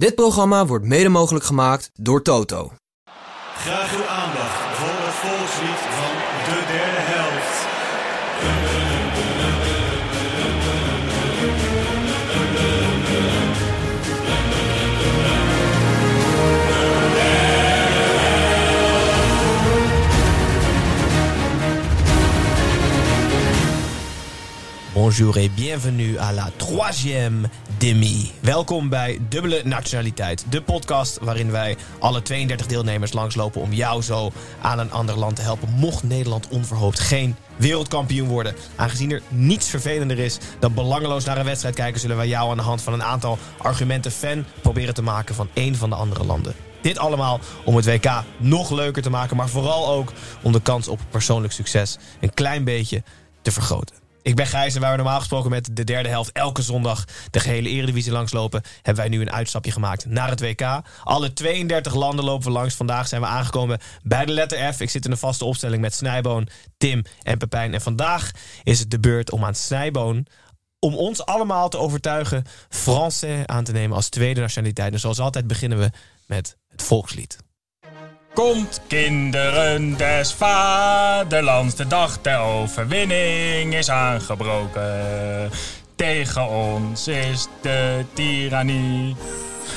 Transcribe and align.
Dit 0.00 0.14
programma 0.14 0.66
wordt 0.66 0.84
mede 0.84 1.08
mogelijk 1.08 1.44
gemaakt 1.44 1.90
door 1.94 2.22
Toto. 2.22 2.72
Graag 3.54 3.96
uw 3.96 4.06
aandacht 4.06 4.76
voor 4.78 4.98
het 5.06 5.14
volkslied 5.14 5.80
van 5.98 6.12
de 6.44 6.64
derde 6.72 7.00
helft. 7.00 7.19
Bonjour 25.00 25.38
et 25.38 25.48
bienvenue 25.48 26.18
à 26.18 26.30
la 26.32 26.50
troisième 26.56 27.48
demi. 27.78 28.32
Welkom 28.40 28.88
bij 28.88 29.18
Dubbele 29.28 29.62
Nationaliteit, 29.64 30.44
de 30.50 30.62
podcast 30.62 31.18
waarin 31.20 31.50
wij 31.50 31.76
alle 31.98 32.22
32 32.22 32.66
deelnemers 32.66 33.12
langslopen 33.12 33.60
om 33.60 33.72
jou 33.72 34.02
zo 34.02 34.30
aan 34.60 34.78
een 34.78 34.92
ander 34.92 35.18
land 35.18 35.36
te 35.36 35.42
helpen. 35.42 35.68
Mocht 35.68 36.02
Nederland 36.02 36.48
onverhoopt 36.48 36.98
geen 36.98 37.36
wereldkampioen 37.56 38.28
worden. 38.28 38.54
Aangezien 38.76 39.10
er 39.10 39.22
niets 39.28 39.68
vervelender 39.68 40.18
is 40.18 40.38
dan 40.58 40.74
belangeloos 40.74 41.24
naar 41.24 41.38
een 41.38 41.44
wedstrijd 41.44 41.74
kijken, 41.74 42.00
zullen 42.00 42.16
wij 42.16 42.28
jou 42.28 42.50
aan 42.50 42.56
de 42.56 42.62
hand 42.62 42.82
van 42.82 42.92
een 42.92 43.02
aantal 43.02 43.38
argumenten 43.58 44.10
fan 44.10 44.44
proberen 44.62 44.94
te 44.94 45.02
maken 45.02 45.34
van 45.34 45.48
één 45.52 45.76
van 45.76 45.90
de 45.90 45.96
andere 45.96 46.24
landen. 46.24 46.54
Dit 46.80 46.98
allemaal 46.98 47.40
om 47.64 47.76
het 47.76 47.84
WK 47.84 48.22
nog 48.36 48.70
leuker 48.70 49.02
te 49.02 49.10
maken, 49.10 49.36
maar 49.36 49.48
vooral 49.48 49.88
ook 49.88 50.12
om 50.42 50.52
de 50.52 50.62
kans 50.62 50.88
op 50.88 51.00
persoonlijk 51.10 51.52
succes 51.52 51.98
een 52.20 52.34
klein 52.34 52.64
beetje 52.64 53.02
te 53.42 53.52
vergroten. 53.52 54.09
Ik 54.22 54.36
ben 54.36 54.46
Gijs 54.46 54.74
en 54.74 54.80
waar 54.80 54.90
we 54.90 54.96
normaal 54.96 55.18
gesproken 55.18 55.50
met 55.50 55.68
de 55.72 55.84
derde 55.84 56.08
helft 56.08 56.32
elke 56.32 56.62
zondag 56.62 57.04
de 57.30 57.40
gehele 57.40 57.68
eredivisie 57.68 58.12
langslopen, 58.12 58.62
hebben 58.76 59.04
wij 59.04 59.08
nu 59.08 59.20
een 59.20 59.32
uitstapje 59.32 59.72
gemaakt 59.72 60.06
naar 60.06 60.28
het 60.28 60.40
WK. 60.40 60.82
Alle 61.04 61.32
32 61.32 61.94
landen 61.94 62.24
lopen 62.24 62.46
we 62.46 62.52
langs. 62.52 62.74
Vandaag 62.74 63.08
zijn 63.08 63.20
we 63.20 63.26
aangekomen 63.26 63.78
bij 64.02 64.24
de 64.24 64.32
letter 64.32 64.72
F. 64.72 64.80
Ik 64.80 64.90
zit 64.90 65.04
in 65.04 65.10
een 65.10 65.16
vaste 65.16 65.44
opstelling 65.44 65.80
met 65.80 65.94
Snijboon, 65.94 66.48
Tim 66.76 67.04
en 67.22 67.38
Pepijn. 67.38 67.74
En 67.74 67.80
vandaag 67.80 68.30
is 68.62 68.78
het 68.78 68.90
de 68.90 69.00
beurt 69.00 69.30
om 69.30 69.44
aan 69.44 69.54
Snijboon 69.54 70.26
om 70.78 70.94
ons 70.94 71.24
allemaal 71.24 71.68
te 71.68 71.78
overtuigen 71.78 72.44
Français 72.68 73.46
aan 73.46 73.64
te 73.64 73.72
nemen 73.72 73.96
als 73.96 74.08
tweede 74.08 74.40
nationaliteit. 74.40 74.92
En 74.92 75.00
zoals 75.00 75.20
altijd 75.20 75.46
beginnen 75.46 75.78
we 75.78 75.90
met 76.26 76.56
het 76.68 76.82
volkslied. 76.82 77.38
Komt 78.34 78.80
kinderen 78.86 79.96
des 79.96 80.32
vaderlands, 80.32 81.74
de 81.74 81.86
dag 81.86 82.18
der 82.22 82.38
overwinning 82.38 83.74
is 83.74 83.90
aangebroken. 83.90 85.50
Tegen 85.96 86.48
ons 86.48 87.08
is 87.08 87.46
de 87.62 88.04
tirannie. 88.12 89.16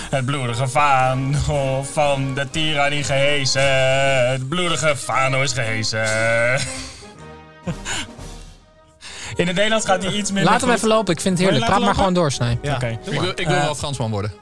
Het 0.09 0.26
bloedige 0.26 0.68
vaandel 0.68 1.84
van 1.92 2.34
de 2.34 2.50
tirannie 2.50 3.04
gehezen. 3.04 4.28
Het 4.30 4.50
bloedige 4.50 4.96
vaandel 4.96 5.42
is 5.42 5.54
gehezen. 5.54 6.06
In 9.36 9.47
het 9.47 9.56
Nederlands 9.56 9.86
gaat 9.86 10.03
hij 10.03 10.13
iets 10.13 10.31
minder 10.31 10.52
Laat 10.52 10.62
hem 10.62 10.69
goed. 10.69 10.78
even 10.78 10.90
lopen, 10.90 11.13
ik 11.13 11.22
vind 11.22 11.38
het 11.38 11.47
heerlijk. 11.47 11.66
Praat 11.66 11.80
maar 11.80 11.88
lopen? 11.88 11.97
gewoon 12.00 12.13
door, 12.13 12.31
Snij. 12.31 12.59
Oké. 12.63 13.00
Ik 13.12 13.19
wil, 13.19 13.30
ik 13.36 13.47
wil 13.47 13.56
wel 13.59 13.75
Fransman 13.75 14.12
worden. 14.12 14.34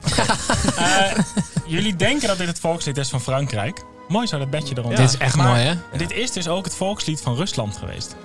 Eh, 0.76 1.12
jullie 1.66 1.96
denken 1.96 2.28
dat 2.28 2.38
dit 2.38 2.46
het 2.46 2.60
volkslied 2.60 2.96
is 2.96 3.08
van 3.08 3.20
Frankrijk. 3.20 3.82
Mooi 4.08 4.26
zo, 4.26 4.38
dat 4.38 4.50
bedje 4.50 4.74
eronder. 4.78 4.98
Dit 5.00 5.08
is 5.08 5.16
echt 5.16 5.36
Maar 5.36 5.46
mooi, 5.46 5.60
hè? 5.60 5.98
Dit 5.98 6.10
is 6.12 6.30
dus 6.32 6.48
ook 6.48 6.64
het 6.64 6.74
volkslied 6.74 7.20
van 7.20 7.34
Rusland 7.36 7.76
geweest. 7.76 8.16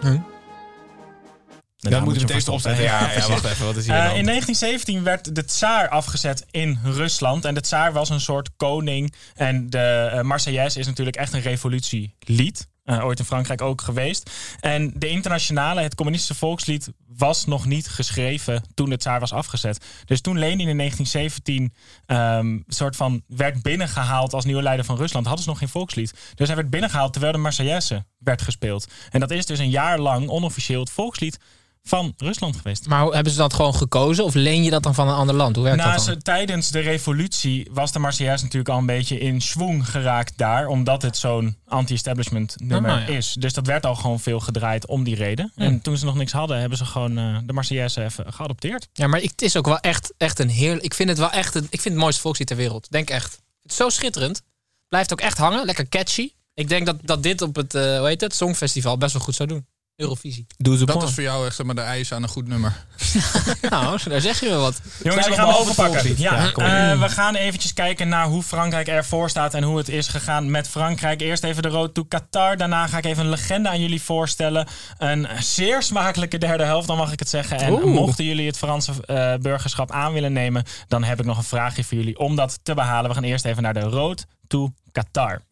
Hm. 0.00 0.06
Daarna 0.06 1.98
Dan 1.98 2.08
moeten 2.08 2.26
we 2.26 2.34
je 2.34 2.44
hem 2.44 2.54
opzetten. 2.54 2.84
Ja, 2.84 3.10
ja, 3.12 3.28
wacht 3.28 3.44
even. 3.44 3.66
Wat 3.66 3.76
is 3.76 3.84
hier 3.86 3.94
Eh, 3.94 4.00
in 4.00 4.10
hand? 4.10 4.26
1917 4.26 5.02
werd 5.02 5.34
de 5.34 5.44
tsaar 5.44 5.88
afgezet 5.88 6.46
in 6.50 6.78
Rusland. 6.84 7.44
En 7.44 7.54
de 7.54 7.60
tsaar 7.60 7.92
was 7.92 8.10
een 8.10 8.20
soort 8.20 8.50
koning. 8.56 9.14
En 9.34 9.70
de 9.70 10.10
uh, 10.14 10.20
Marseillaise 10.20 10.78
is 10.78 10.86
natuurlijk 10.86 11.16
echt 11.16 11.32
een 11.32 11.40
revolutielied. 11.40 12.68
Eh, 12.84 13.04
ooit 13.04 13.18
in 13.18 13.24
Frankrijk 13.24 13.60
ook 13.60 13.80
geweest. 13.80 14.30
En 14.60 14.92
de 14.96 15.08
internationale, 15.08 15.80
het 15.80 15.94
communistische 15.94 16.34
volkslied, 16.34 16.88
was 17.16 17.46
nog 17.46 17.66
niet 17.66 17.88
geschreven 17.88 18.62
toen 18.74 18.90
de 18.90 18.96
tsaar 18.96 19.20
was 19.20 19.32
afgezet. 19.32 19.84
Dus 20.04 20.20
toen 20.20 20.38
Lenin 20.38 20.68
in 20.68 20.76
1917 20.76 21.74
ehm, 22.06 22.58
soort 22.66 22.96
van 22.96 23.22
werd 23.26 23.62
binnengehaald 23.62 24.32
als 24.32 24.44
nieuwe 24.44 24.62
leider 24.62 24.84
van 24.84 24.96
Rusland, 24.96 25.26
hadden 25.26 25.44
ze 25.44 25.50
nog 25.50 25.58
geen 25.58 25.68
volkslied. 25.68 26.14
Dus 26.34 26.46
hij 26.46 26.56
werd 26.56 26.70
binnengehaald 26.70 27.12
terwijl 27.12 27.32
de 27.32 27.38
Marseillaise 27.38 28.04
werd 28.18 28.42
gespeeld. 28.42 28.86
En 29.10 29.20
dat 29.20 29.30
is 29.30 29.46
dus 29.46 29.58
een 29.58 29.70
jaar 29.70 29.98
lang 29.98 30.28
onofficieel 30.28 30.80
het 30.80 30.90
volkslied 30.90 31.38
van 31.86 32.14
Rusland 32.16 32.56
geweest. 32.56 32.86
Maar 32.86 33.04
hebben 33.06 33.32
ze 33.32 33.38
dat 33.38 33.54
gewoon 33.54 33.74
gekozen 33.74 34.24
of 34.24 34.34
leen 34.34 34.62
je 34.62 34.70
dat 34.70 34.82
dan 34.82 34.94
van 34.94 35.08
een 35.08 35.14
ander 35.14 35.34
land? 35.34 35.54
Hoe 35.56 35.64
werkt 35.64 35.80
Nou, 35.82 35.94
dat 35.96 36.04
dan? 36.04 36.14
ze- 36.14 36.22
tijdens 36.22 36.70
de 36.70 36.78
revolutie 36.80 37.68
was 37.72 37.92
de 37.92 37.98
Marseillaise 37.98 38.44
natuurlijk 38.44 38.70
al 38.72 38.78
een 38.78 38.86
beetje 38.86 39.18
in 39.18 39.40
schwung 39.40 39.88
geraakt 39.90 40.32
daar. 40.36 40.66
Omdat 40.66 41.02
het 41.02 41.16
zo'n 41.16 41.56
anti-establishment 41.66 42.54
nummer 42.58 42.90
Ah, 42.90 43.08
ja. 43.08 43.14
is. 43.14 43.32
Dus 43.38 43.52
dat 43.52 43.66
werd 43.66 43.86
al 43.86 43.94
gewoon 43.94 44.20
veel 44.20 44.40
gedraaid 44.40 44.86
om 44.86 45.04
die 45.04 45.14
reden. 45.14 45.52
En 45.56 45.80
toen 45.80 45.96
ze 45.96 46.04
nog 46.04 46.14
niks 46.14 46.32
hadden, 46.32 46.60
hebben 46.60 46.78
ze 46.78 46.84
gewoon 46.84 47.18
eh, 47.18 47.38
de 47.44 47.52
Marseillaise 47.52 48.02
even 48.04 48.32
geadopteerd. 48.32 48.88
Ja, 48.92 49.06
maar 49.06 49.20
het 49.20 49.42
is 49.42 49.56
ook 49.56 49.66
wel 49.66 49.78
echt, 49.78 50.12
echt 50.16 50.38
een 50.38 50.48
heerlijk... 50.50 50.84
Ik 50.84 50.94
vind 50.94 51.08
het 51.08 51.18
wel 51.18 51.30
echt 51.30 51.54
een, 51.54 51.66
ik 51.70 51.80
vind 51.80 51.94
het 51.94 52.02
mooiste 52.02 52.20
volkslied 52.20 52.46
ter 52.48 52.56
wereld. 52.56 52.90
Denk 52.90 53.10
echt. 53.10 53.32
Het 53.62 53.70
is 53.70 53.76
zo 53.76 53.88
schitterend. 53.88 54.42
Blijft 54.88 55.12
ook 55.12 55.20
echt 55.20 55.38
hangen. 55.38 55.64
Lekker 55.64 55.88
catchy. 55.88 56.30
Ik 56.54 56.68
denk 56.68 56.86
dat, 56.86 56.96
dat 57.02 57.22
dit 57.22 57.42
op 57.42 57.56
het, 57.56 57.74
eh 57.74 57.98
hoe 57.98 58.06
heet 58.06 58.20
het, 58.20 58.34
Songfestival 58.34 58.98
best 58.98 59.12
wel 59.12 59.22
goed 59.22 59.34
zou 59.34 59.48
doen. 59.48 59.66
Eurovisie. 59.96 60.46
Doe 60.56 60.76
ze 60.76 60.84
Dat 60.84 61.02
is 61.02 61.14
voor 61.14 61.22
jou 61.22 61.46
echt 61.46 61.56
zeg 61.56 61.66
maar, 61.66 61.74
de 61.74 61.80
eis 61.80 62.12
aan 62.12 62.22
een 62.22 62.28
goed 62.28 62.48
nummer. 62.48 62.86
nou, 63.70 63.98
daar 64.08 64.20
zeg 64.20 64.40
je 64.40 64.48
wel 64.48 64.60
wat. 64.60 64.80
Jongens, 65.02 65.28
we 65.28 65.34
gaan 65.34 65.48
we 65.48 65.56
overpakken. 65.56 66.14
Ja, 66.16 66.52
eh, 66.52 67.00
we 67.00 67.08
gaan 67.08 67.34
eventjes 67.34 67.72
kijken 67.72 68.08
naar 68.08 68.26
hoe 68.26 68.42
Frankrijk 68.42 68.88
ervoor 68.88 69.30
staat 69.30 69.54
en 69.54 69.62
hoe 69.62 69.76
het 69.76 69.88
is 69.88 70.08
gegaan 70.08 70.50
met 70.50 70.68
Frankrijk. 70.68 71.20
Eerst 71.20 71.44
even 71.44 71.62
de 71.62 71.68
road 71.68 71.94
to 71.94 72.04
Qatar. 72.04 72.56
Daarna 72.56 72.86
ga 72.86 72.98
ik 72.98 73.04
even 73.04 73.24
een 73.24 73.30
legende 73.30 73.68
aan 73.68 73.80
jullie 73.80 74.02
voorstellen. 74.02 74.66
Een 74.98 75.28
zeer 75.38 75.82
smakelijke 75.82 76.38
derde 76.38 76.64
helft, 76.64 76.86
dan 76.86 76.96
mag 76.96 77.12
ik 77.12 77.18
het 77.18 77.28
zeggen. 77.28 77.58
En 77.58 77.72
Oeh. 77.72 77.84
mochten 77.84 78.24
jullie 78.24 78.46
het 78.46 78.58
Franse 78.58 78.92
eh, 79.06 79.34
burgerschap 79.34 79.90
aan 79.90 80.12
willen 80.12 80.32
nemen, 80.32 80.64
dan 80.88 81.04
heb 81.04 81.18
ik 81.18 81.26
nog 81.26 81.36
een 81.36 81.44
vraagje 81.44 81.84
voor 81.84 81.98
jullie 81.98 82.18
om 82.18 82.36
dat 82.36 82.58
te 82.62 82.74
behalen. 82.74 83.08
We 83.08 83.14
gaan 83.14 83.24
eerst 83.24 83.44
even 83.44 83.62
naar 83.62 83.74
de 83.74 83.80
road 83.80 84.26
to 84.46 84.72
Qatar. 84.92 85.42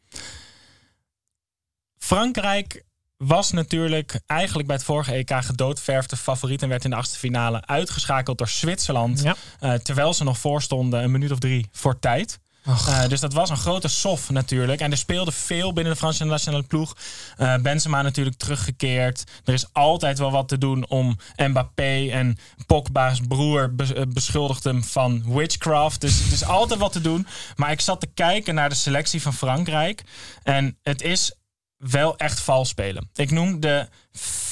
Frankrijk 1.99 2.83
was 3.23 3.51
natuurlijk 3.53 4.21
eigenlijk 4.27 4.67
bij 4.69 4.77
het 4.77 4.85
vorige 4.85 5.13
EK 5.13 5.45
gedoodverfde 5.45 6.17
favoriet 6.17 6.63
en 6.63 6.69
werd 6.69 6.85
in 6.85 6.91
de 6.91 6.97
achtste 6.97 7.19
finale 7.19 7.67
uitgeschakeld 7.67 8.39
door 8.39 8.49
Zwitserland. 8.49 9.23
Ja. 9.23 9.37
Eh, 9.61 9.75
terwijl 9.75 10.15
ze 10.15 10.25
nog 10.25 10.39
voorstonden 10.39 11.03
een 11.03 11.11
minuut 11.11 11.33
of 11.33 11.39
drie 11.39 11.69
voor 11.73 11.99
tijd. 11.99 12.41
Eh, 12.65 13.09
dus 13.09 13.21
dat 13.21 13.33
was 13.33 13.51
een 13.51 13.57
grote 13.57 13.89
sof 13.89 14.31
natuurlijk. 14.31 14.81
En 14.81 14.91
er 14.91 14.97
speelde 14.97 15.33
veel 15.33 15.73
binnen 15.73 15.93
de 15.93 15.99
Franse 15.99 16.25
nationale 16.25 16.63
ploeg. 16.63 16.97
Eh, 17.37 17.57
Benzema 17.57 18.03
natuurlijk 18.03 18.37
teruggekeerd. 18.37 19.25
Er 19.45 19.53
is 19.53 19.67
altijd 19.73 20.19
wel 20.19 20.31
wat 20.31 20.49
te 20.49 20.59
doen 20.59 20.89
om 20.89 21.19
Mbappé. 21.37 22.09
En 22.11 22.39
Pogba's 22.67 23.21
broer 23.29 23.75
be- 23.75 24.07
beschuldigt 24.09 24.65
hem 24.65 24.85
van 24.85 25.35
witchcraft. 25.35 26.01
Dus 26.01 26.27
er 26.27 26.33
is 26.33 26.45
altijd 26.45 26.81
wat 26.81 26.93
te 26.93 27.01
doen. 27.01 27.27
Maar 27.57 27.71
ik 27.71 27.81
zat 27.81 28.01
te 28.01 28.11
kijken 28.15 28.55
naar 28.55 28.69
de 28.69 28.75
selectie 28.75 29.23
van 29.23 29.35
Frankrijk. 29.35 30.03
En 30.43 30.79
het 30.83 31.03
is 31.03 31.33
wel 31.91 32.17
echt 32.17 32.41
vals 32.41 32.69
spelen. 32.69 33.11
Ik 33.15 33.31
noem 33.31 33.61
de 33.61 33.89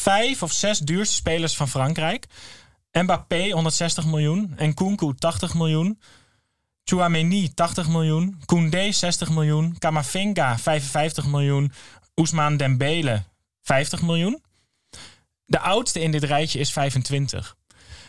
vijf 0.01 0.43
of 0.43 0.53
zes 0.53 0.79
duurste 0.79 1.15
spelers 1.15 1.57
van 1.57 1.69
Frankrijk. 1.69 2.27
Mbappé 2.93 3.51
160 3.51 4.07
miljoen. 4.07 4.53
En 4.57 4.75
Kunku 4.75 5.15
80 5.15 5.55
miljoen. 5.55 6.01
Chouameni 6.85 7.55
80 7.55 7.89
miljoen. 7.89 8.41
Koundé 8.45 8.93
60 8.93 9.31
miljoen. 9.31 9.79
Kamavinga 9.79 10.59
55 10.59 11.27
miljoen. 11.27 11.73
Ousmane 12.15 12.57
Dembele 12.57 13.23
50 13.63 14.03
miljoen. 14.03 14.43
De 15.45 15.59
oudste 15.59 16.01
in 16.01 16.11
dit 16.11 16.25
rijtje 16.25 16.59
is 16.59 16.73
25. 16.73 17.57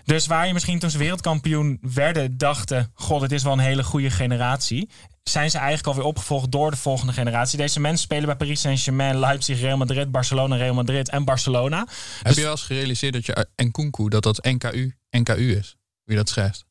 Dus 0.03 0.27
waar 0.27 0.47
je 0.47 0.53
misschien 0.53 0.79
toen 0.79 0.89
ze 0.89 0.97
wereldkampioen 0.97 1.77
werden 1.81 2.37
dachten... 2.37 2.91
god, 2.93 3.21
dit 3.21 3.31
is 3.31 3.43
wel 3.43 3.53
een 3.53 3.59
hele 3.59 3.83
goede 3.83 4.09
generatie... 4.09 4.89
zijn 5.23 5.49
ze 5.49 5.57
eigenlijk 5.57 5.87
alweer 5.87 6.03
opgevolgd 6.05 6.51
door 6.51 6.71
de 6.71 6.77
volgende 6.77 7.13
generatie. 7.13 7.57
Deze 7.57 7.79
mensen 7.79 8.03
spelen 8.03 8.25
bij 8.25 8.35
Paris 8.35 8.61
Saint-Germain, 8.61 9.19
Leipzig, 9.19 9.59
Real 9.59 9.77
Madrid... 9.77 10.11
Barcelona, 10.11 10.55
Real 10.55 10.73
Madrid 10.73 11.09
en 11.09 11.25
Barcelona. 11.25 11.87
Heb 12.21 12.33
je 12.33 12.41
wel 12.41 12.51
eens 12.51 12.63
gerealiseerd 12.63 13.13
dat 13.13 13.25
je 13.25 13.47
Nkunku, 13.55 14.09
dat 14.09 14.23
dat 14.23 14.43
NKU, 14.43 14.95
NKU 15.09 15.55
is? 15.57 15.75
Wie 16.03 16.17
dat 16.17 16.29
schrijft. 16.29 16.65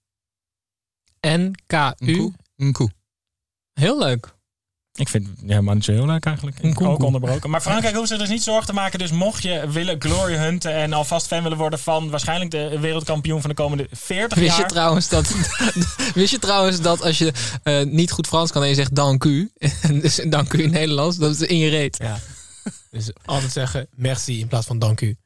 N-K-U. 1.20 2.12
Nku. 2.12 2.32
Nku. 2.56 2.88
Heel 3.72 3.98
leuk. 3.98 4.38
Ik 4.94 5.08
vind 5.08 5.26
het 5.26 5.36
helemaal 5.46 5.74
niet 5.74 5.84
zo 5.84 5.92
heel 5.92 6.06
leuk 6.06 6.24
eigenlijk. 6.24 6.58
Ik 6.58 6.80
ook 6.80 7.02
onderbroken. 7.02 7.50
Maar 7.50 7.60
Frankrijk 7.60 7.94
hoeft 7.94 8.08
zich 8.08 8.18
dus 8.18 8.28
niet 8.28 8.42
zorgen 8.42 8.66
te 8.66 8.72
maken. 8.72 8.98
Dus 8.98 9.10
mocht 9.10 9.42
je 9.42 9.68
willen 9.70 9.96
glory 9.98 10.34
hunten 10.34 10.74
en 10.74 10.92
alvast 10.92 11.26
fan 11.26 11.42
willen 11.42 11.58
worden 11.58 11.78
van 11.78 12.10
waarschijnlijk 12.10 12.50
de 12.50 12.78
wereldkampioen 12.80 13.40
van 13.40 13.50
de 13.50 13.56
komende 13.56 13.86
40 13.92 14.38
Wist 14.38 14.54
je, 14.54 14.60
jaar. 14.60 14.70
trouwens 14.70 15.08
dat, 15.08 15.34
wist 16.14 16.30
je 16.30 16.38
trouwens 16.38 16.80
dat 16.80 17.02
als 17.02 17.18
je 17.18 17.32
eh, 17.62 17.82
niet 17.82 18.10
goed 18.10 18.26
Frans 18.26 18.52
kan 18.52 18.62
en 18.62 18.68
je 18.68 18.74
zegt 18.74 18.94
dank 18.94 19.24
u, 19.24 19.50
dus 20.02 20.20
dank 20.28 20.52
u 20.52 20.62
in 20.62 20.70
Nederlands, 20.70 21.16
dat 21.16 21.30
is 21.30 21.40
in 21.40 21.58
je 21.58 21.68
reet. 21.68 21.96
Ja. 22.02 22.18
Dus 22.90 23.10
altijd 23.24 23.52
zeggen 23.52 23.86
merci 23.94 24.40
in 24.40 24.46
plaats 24.46 24.66
van 24.66 24.78
dank 24.78 25.00
u. 25.00 25.16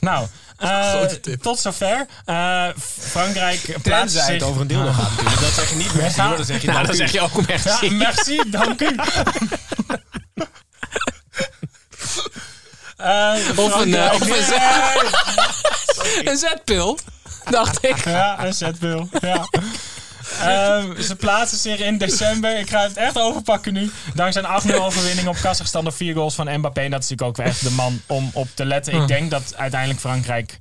Nou, 0.00 0.26
eh, 0.58 1.00
tot 1.42 1.60
zover. 1.60 2.06
Eh, 2.24 2.66
Frankrijk 2.98 3.76
plaatst 3.82 4.16
het 4.16 4.24
zich... 4.24 4.42
over 4.42 4.60
een 4.60 4.66
dildo 4.66 4.92
gaat 4.92 5.10
natuurlijk. 5.10 5.40
Dat 5.40 5.50
zeg 5.50 5.70
je 5.70 5.76
niet 5.76 5.94
merci, 5.94 6.20
Ja. 6.20 6.26
hoor. 6.26 6.36
dan 6.36 6.44
zeg 6.46 6.62
je 6.62 6.68
Nou, 6.70 6.86
dan 6.86 6.94
zeg 6.94 7.12
je 7.12 7.20
ook 7.20 7.46
merci. 7.46 7.86
Ja, 7.86 7.92
merci, 7.92 8.40
dank 8.50 8.80
u. 8.80 8.96
Eh, 12.96 13.34
Of 13.56 13.80
een, 13.80 13.94
Frankrijk- 13.94 14.14
of 14.14 14.20
een. 14.20 16.24
Een 16.30 16.36
zetpil, 16.36 16.98
dacht 17.50 17.84
ik. 17.84 18.04
Ja, 18.04 18.44
een 18.44 18.54
zetpil. 18.54 19.08
Ja. 19.20 19.48
Ehm, 20.40 21.00
ze 21.02 21.16
plaatsen 21.16 21.58
zich 21.58 21.78
in 21.78 21.98
december. 21.98 22.58
Ik 22.58 22.70
ga 22.70 22.82
het 22.82 22.96
echt 22.96 23.18
overpakken 23.18 23.72
nu. 23.72 23.90
Dankzij 24.14 24.42
een 24.42 24.72
8-0 24.72 24.74
overwinning 24.84 25.28
op 25.28 25.36
Kazachstan 25.42 25.84
door 25.84 25.92
vier 25.92 26.14
goals 26.14 26.34
van 26.34 26.58
Mbappé. 26.58 26.80
En 26.80 26.90
dat 26.90 27.02
is 27.02 27.08
natuurlijk 27.08 27.38
ook 27.38 27.46
echt 27.46 27.62
de 27.62 27.70
man 27.70 28.00
om 28.06 28.30
op 28.32 28.48
te 28.54 28.64
letten. 28.64 28.94
Ik 29.02 29.08
denk 29.08 29.30
dat 29.30 29.54
uiteindelijk 29.56 30.00
Frankrijk 30.00 30.60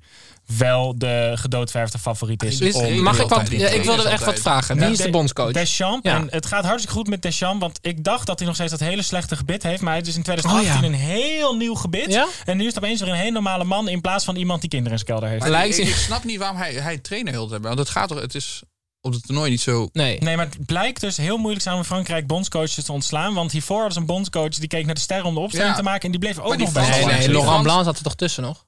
wel 0.57 0.97
de 0.97 1.31
gedoodverfde 1.35 1.97
favoriet 1.99 2.43
is. 2.43 2.59
Is- 2.59 2.75
om- 2.75 3.01
mag 3.01 3.19
ik 3.19 3.27
wat? 3.29 3.49
Ja, 3.49 3.67
ik 3.67 3.83
wilde 3.83 4.09
echt 4.09 4.25
wat 4.25 4.39
vragen. 4.39 4.77
Wie 4.77 4.91
is 4.91 4.97
de 4.97 5.09
bondscoach? 5.09 5.51
Deschamps. 5.51 6.09
Ja. 6.09 6.15
En 6.15 6.27
het 6.29 6.45
gaat 6.45 6.63
hartstikke 6.65 6.95
goed 6.97 7.07
met 7.07 7.21
Deschamps. 7.21 7.59
Want 7.59 7.79
ik 7.81 8.03
dacht 8.03 8.27
dat 8.27 8.37
hij 8.39 8.47
nog 8.47 8.55
steeds 8.55 8.71
dat 8.71 8.79
hele 8.79 9.01
slechte 9.01 9.35
gebit 9.35 9.63
heeft. 9.63 9.81
Maar 9.81 9.91
hij 9.91 10.01
is 10.01 10.07
dus 10.07 10.15
in 10.15 10.23
2018 10.23 10.75
Oh 10.75 10.81
ja. 10.81 10.87
een 10.87 11.11
heel 11.11 11.55
nieuw 11.55 11.75
gebit. 11.75 12.11
Ja? 12.11 12.27
En 12.45 12.57
nu 12.57 12.63
is 12.67 12.75
het 12.75 12.83
opeens 12.83 12.99
weer 13.01 13.09
een 13.09 13.15
heel 13.15 13.31
normale 13.31 13.63
man. 13.63 13.87
In 13.87 14.01
plaats 14.01 14.25
van 14.25 14.35
iemand 14.35 14.61
die 14.61 14.69
kinderen 14.69 14.97
in 14.99 15.05
zijn 15.05 15.11
kelder 15.19 15.29
heeft. 15.37 15.51
Maar 15.51 15.65
ik, 15.67 15.95
snap 15.95 16.23
niet 16.23 16.37
waarom 16.39 16.57
hij, 16.57 16.73
hij 16.73 16.97
trainer 16.97 17.31
wil 17.33 17.49
hebben. 17.49 17.67
Want 17.67 17.79
het 17.79 17.89
gaat 17.89 18.07
toch, 18.07 18.19
het 18.21 18.35
is 18.35 18.61
op 19.05 19.13
het 19.13 19.23
toernooi 19.25 19.49
niet 19.49 19.61
zo... 19.61 19.89
Nee. 19.93 20.17
Nee, 20.19 20.35
maar 20.35 20.45
het 20.45 20.65
blijkt 20.65 21.01
dus 21.01 21.17
heel 21.17 21.37
moeilijk 21.37 21.61
zijn 21.63 21.75
om 21.75 21.81
in 21.81 21.87
Frankrijk 21.87 22.27
bondscoaches 22.27 22.83
te 22.83 22.91
ontslaan. 22.91 23.33
Want 23.33 23.51
hiervoor 23.51 23.75
hadden 23.75 23.93
ze 23.93 23.99
een 23.99 24.05
bondscoach 24.05 24.49
die 24.49 24.67
keek 24.67 24.85
naar 24.85 24.95
de 24.95 25.01
sterren 25.01 25.25
om 25.25 25.33
de 25.33 25.39
opstelling 25.39 25.69
Ja. 25.71 25.75
te 25.77 25.83
maken. 25.83 26.01
En 26.01 26.11
die 26.11 26.19
bleef 26.19 26.39
ook 26.39 26.47
Maar 26.49 26.57
nog 26.57 26.71
bij 26.71 26.89
Nee, 26.89 27.05
nee, 27.05 27.17
Laurent 27.29 27.43
Frans- 27.43 27.63
Blanc 27.63 27.83
zat 27.85 27.97
er 27.97 28.03
toch 28.03 28.15
tussen 28.15 28.43
nog? 28.43 28.65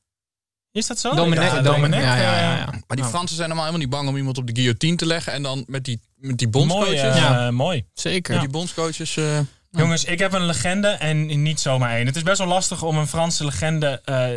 Is 0.72 0.88
dat 0.88 1.00
zo? 1.00 1.16
Domenech, 1.16 1.54
Ja, 1.54 1.62
Domenech, 1.62 2.02
ja, 2.04 2.16
ja, 2.18 2.38
ja, 2.40 2.56
ja. 2.58 2.66
Maar 2.66 2.84
die 2.88 2.98
nou, 2.98 3.10
Fransen 3.10 3.36
zijn 3.36 3.48
normaal 3.48 3.66
helemaal 3.66 3.88
niet 3.88 3.96
bang 3.98 4.10
om 4.10 4.18
iemand 4.18 4.38
op 4.38 4.48
de 4.48 4.56
guillotine 4.56 4.96
te 4.96 5.06
leggen. 5.06 5.34
En 5.34 5.44
dan 5.44 5.64
met 5.68 5.84
die, 5.84 6.00
met 6.16 6.38
die 6.38 6.48
Mooi, 6.48 6.68
bondscoaches. 6.68 7.02
eh, 7.02 7.16
Ja. 7.16 7.52
mooi. 7.52 7.86
Zeker. 7.94 8.34
met 8.34 8.42
die 8.44 8.52
bondscoaches 8.52 9.18
eh, 9.18 9.40
Jongens, 9.72 10.04
ik 10.04 10.20
heb 10.20 10.34
een 10.34 10.46
legende 10.46 10.88
en 10.88 11.42
niet 11.42 11.60
zomaar 11.60 11.96
één. 11.96 12.06
Het 12.06 12.16
is 12.16 12.24
best 12.24 12.38
wel 12.38 12.48
lastig 12.48 12.84
om 12.84 12.98
een 12.98 13.08
Franse 13.08 13.46
legende 13.46 14.02
eh, 14.06 14.28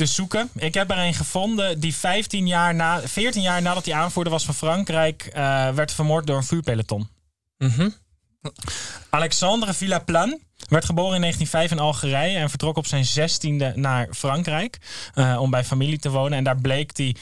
te 0.00 0.06
zoeken. 0.06 0.50
Ik 0.56 0.74
heb 0.74 0.90
er 0.90 0.98
een 0.98 1.14
gevonden 1.14 1.80
die 1.80 1.94
15 1.94 2.46
jaar 2.46 2.74
na, 2.74 3.00
14 3.00 3.42
jaar 3.42 3.62
nadat 3.62 3.84
hij 3.84 3.94
aanvoerder 3.94 4.32
was 4.32 4.44
van 4.44 4.54
Frankrijk... 4.54 5.22
eh, 5.22 5.68
werd 5.68 5.92
vermoord 5.92 6.26
door 6.26 6.36
een 6.36 6.44
vuurpeloton. 6.44 7.08
Mhm. 7.58 7.88
Alexandre 9.10 9.74
Villaplan 9.74 10.38
werd 10.68 10.84
geboren 10.84 11.14
in 11.14 11.20
1905 11.20 11.70
in 11.70 11.78
Algerije 11.78 12.38
en 12.38 12.48
vertrok 12.50 12.76
op 12.76 12.86
zijn 12.86 13.04
16e 13.04 13.74
naar 13.74 14.08
Frankrijk 14.14 14.78
eh, 15.14 15.36
om 15.40 15.50
bij 15.50 15.64
familie 15.64 15.98
te 15.98 16.10
wonen. 16.10 16.38
En 16.38 16.44
daar 16.44 16.60
bleek 16.60 16.96
hij 16.96 17.16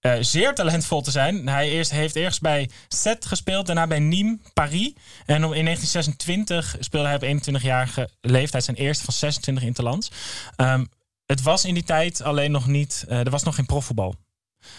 eh, 0.00 0.12
zeer 0.20 0.54
talentvol 0.54 1.02
te 1.02 1.10
zijn. 1.10 1.48
Hij 1.48 1.68
eerst, 1.70 1.90
heeft 1.90 2.16
eerst 2.16 2.40
bij 2.40 2.70
Set 2.88 3.26
gespeeld, 3.26 3.66
daarna 3.66 3.86
bij 3.86 4.00
Nîmes, 4.00 4.52
Paris. 4.52 4.92
En 5.26 5.44
om- 5.44 5.52
in 5.52 5.64
1926 5.64 6.76
speelde 6.80 7.06
hij 7.06 7.16
op 7.16 7.22
21-jarige 7.22 8.08
leeftijd 8.20 8.64
zijn 8.64 8.76
eerste 8.76 9.04
van 9.04 9.14
26 9.14 9.64
interlands. 9.64 10.10
Ehm 10.56 10.84
het 11.26 11.42
was 11.42 11.64
in 11.64 11.74
die 11.74 11.82
tijd 11.84 12.22
alleen 12.22 12.50
nog 12.50 12.66
niet, 12.66 13.04
eh, 13.08 13.18
er 13.18 13.30
was 13.30 13.42
nog 13.42 13.54
geen 13.54 13.66
profvoetbal. 13.66 14.14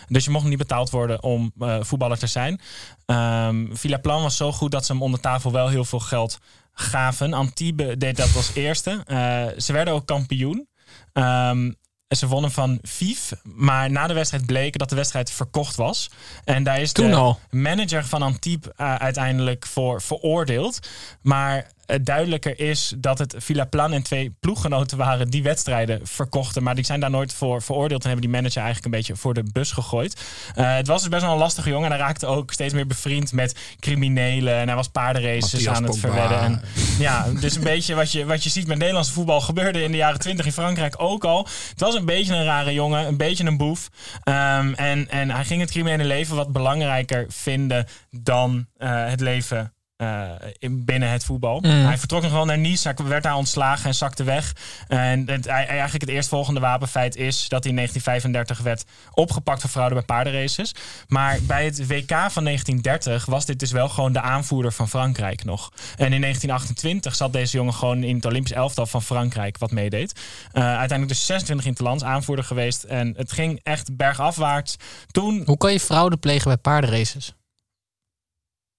Dus 0.08 0.26
je 0.26 0.32
mocht 0.32 0.46
niet 0.46 0.58
betaald 0.58 0.90
worden 0.90 1.24
om 1.24 1.52
eh, 1.60 1.78
voetballer 1.82 2.18
te 2.18 2.28
zijn. 2.28 2.62
Ehm 3.06 3.76
Villaplan 3.76 4.22
was 4.22 4.38
zo 4.38 4.52
goed 4.52 4.72
dat 4.72 4.86
ze 4.86 4.92
hem 4.92 5.02
onder 5.02 5.20
tafel 5.20 5.52
wel 5.52 5.68
heel 5.68 5.86
veel 5.86 6.00
geld 6.00 6.40
gaven. 6.74 7.34
Antibes 7.34 7.96
deed 7.98 8.18
dat 8.18 8.36
als 8.36 8.54
eerste. 8.54 9.02
Eh, 9.06 9.46
ze 9.58 9.74
werden 9.74 9.94
ook 9.94 10.06
kampioen. 10.06 10.68
En 11.14 11.78
ze 12.20 12.28
wonnen 12.28 12.52
van 12.52 12.80
Vief. 12.82 13.32
Maar 13.44 13.92
na 13.92 14.08
de 14.08 14.14
wedstrijd 14.14 14.46
bleek 14.46 14.78
dat 14.78 14.90
de 14.90 14.96
wedstrijd 14.96 15.32
verkocht 15.32 15.76
was. 15.76 16.10
En 16.44 16.64
daar 16.64 16.82
is 16.82 16.92
Toen 16.92 17.10
de 17.10 17.16
al. 17.16 17.40
manager 17.50 18.06
van 18.06 18.22
Antibes 18.22 18.72
uiteindelijk 18.76 19.66
voor 19.66 20.02
veroordeeld. 20.02 20.80
Maar 21.22 21.72
duidelijker 22.02 22.60
is 22.60 22.94
dat 22.98 23.18
het 23.18 23.36
Villaplan 23.38 23.94
en 23.94 24.04
twee 24.04 24.36
ploeggenoten 24.40 24.98
waren 24.98 25.30
die 25.30 25.44
wedstrijden 25.44 26.00
verkochten. 26.04 26.64
Maar 26.64 26.76
die 26.76 26.86
zijn 26.86 27.00
daar 27.00 27.10
nooit 27.10 27.34
voor 27.34 27.62
veroordeeld 27.62 28.04
en 28.04 28.10
hebben 28.10 28.26
die 28.30 28.36
manager 28.36 28.62
eigenlijk 28.62 28.86
een 28.86 29.00
beetje 29.00 29.16
voor 29.16 29.34
de 29.34 29.44
bus 29.52 29.72
gegooid. 29.72 30.22
Eh, 30.56 30.76
het 30.76 30.88
was 30.88 31.02
dus 31.02 31.10
best 31.10 31.24
wel 31.24 31.32
een 31.32 31.38
lastige 31.38 31.70
jongen. 31.70 31.86
En 31.86 31.92
hij 31.92 32.06
raakte 32.06 32.26
ook 32.26 32.52
steeds 32.52 32.74
meer 32.74 32.88
bevriend 32.88 33.32
met 33.32 33.56
criminelen. 33.80 34.56
En 34.56 34.68
hij 34.68 34.76
was 34.76 34.88
paardenraces 34.88 35.52
Matthias 35.52 35.76
aan 35.76 35.84
het 35.84 35.92
Pogba. 35.92 36.08
verwedden. 36.08 36.40
En 36.40 36.62
ja, 37.00 37.28
dus 37.40 37.56
een 37.56 37.64
beetje 37.74 37.96
wat 37.96 38.12
je, 38.12 38.26
wat 38.26 38.44
je 38.44 38.50
ziet 38.50 38.68
met 38.68 38.78
Nederlandse 38.78 39.14
voetbal 39.14 39.42
gebeurde 39.42 39.84
in 39.84 39.92
de 39.92 39.98
jaren 39.98 40.20
20 40.20 40.46
in 40.46 40.52
Frankrijk 40.52 40.96
ook 40.98 41.24
al. 41.24 41.48
Het 41.70 41.80
was 41.80 41.96
een 41.96 42.06
beetje 42.06 42.36
een 42.36 42.44
rare 42.44 42.74
jongen, 42.74 43.08
een 43.08 43.18
beetje 43.18 43.46
een 43.46 43.58
boef. 43.58 43.90
Ehm, 44.24 44.74
en, 44.74 45.10
en 45.10 45.32
hij 45.32 45.46
ging 45.46 45.62
het 45.62 45.72
criminele 45.72 46.08
leven 46.08 46.36
wat 46.36 46.52
belangrijker 46.52 47.26
vinden 47.30 47.88
dan 48.12 48.68
eh, 48.78 49.06
het 49.06 49.20
leven 49.20 49.74
eh, 49.98 50.32
in, 50.60 50.86
binnen 50.86 51.10
het 51.10 51.24
voetbal. 51.24 51.62
Hij 51.62 51.98
vertrok 51.98 52.22
nog 52.22 52.32
wel 52.32 52.46
naar 52.46 52.58
Nice, 52.58 52.88
hij 52.88 53.06
werd 53.06 53.24
daar 53.24 53.36
ontslagen 53.36 53.86
en 53.86 53.96
zakte 53.96 54.24
weg. 54.24 54.56
En 54.88 55.30
het, 55.30 55.46
eigenlijk 55.48 56.02
het 56.02 56.10
eerstvolgende 56.10 56.60
wapenfeit 56.60 57.16
is 57.16 57.48
dat 57.48 57.64
hij 57.64 57.70
in 57.70 57.76
1935 57.76 58.60
werd 58.60 58.86
opgepakt 59.14 59.62
voor 59.62 59.70
fraude 59.70 59.96
bij 59.96 60.04
paardenraces. 60.04 60.76
Maar 61.08 61.40
bij 61.42 61.66
het 61.66 61.88
WK 61.88 62.10
van 62.10 62.44
1930 62.44 63.26
was 63.26 63.46
dit 63.46 63.60
dus 63.60 63.72
wel 63.72 63.90
gewoon 63.90 64.14
de 64.14 64.22
aanvoerder 64.22 64.72
van 64.72 64.90
Frankrijk 64.90 65.44
nog. 65.44 65.72
En 65.76 66.14
in 66.14 66.22
1928 66.22 67.16
zat 67.16 67.34
deze 67.34 67.58
jongen 67.58 67.74
gewoon 67.74 68.04
in 68.04 68.16
het 68.16 68.26
Olympisch 68.26 68.52
elftal 68.52 68.86
van 68.86 69.02
Frankrijk 69.02 69.58
wat 69.58 69.72
meedeed. 69.72 70.20
Eh, 70.52 70.64
uiteindelijk 70.64 71.08
dus 71.08 71.26
26 71.26 71.66
interlands 71.66 72.04
aanvoerder 72.04 72.46
geweest. 72.46 72.84
En 72.84 73.14
het 73.18 73.32
ging 73.32 73.60
echt 73.64 73.96
bergafwaarts. 73.96 74.76
Toen 75.12 75.42
Hoe 75.46 75.58
kan 75.58 75.72
je 75.72 75.80
fraude 75.80 76.18
plegen 76.18 76.48
bij 76.48 76.58
paardenraces? 76.58 77.34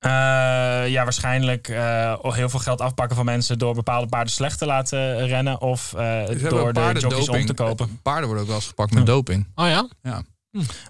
Eh, 0.04 0.10
ja, 0.88 1.02
waarschijnlijk 1.02 1.68
eh, 1.68 2.14
heel 2.20 2.48
veel 2.48 2.58
geld 2.58 2.80
afpakken 2.80 3.16
van 3.16 3.24
mensen 3.24 3.58
door 3.58 3.74
bepaalde 3.74 4.06
paarden 4.06 4.32
slecht 4.32 4.58
te 4.58 4.66
laten 4.66 5.26
rennen 5.26 5.60
of 5.60 5.94
eh, 5.94 6.26
door 6.48 6.72
de 6.72 6.94
jockeys 6.98 7.28
om 7.28 7.46
te 7.46 7.54
kopen. 7.54 7.98
Paarden 8.02 8.24
worden 8.24 8.42
ook 8.42 8.48
wel 8.48 8.58
eens 8.58 8.68
gepakt 8.68 8.94
met 8.94 9.06
doping. 9.06 9.46
Oh 9.54 9.66
ja? 9.66 9.88
Ja. 10.02 10.22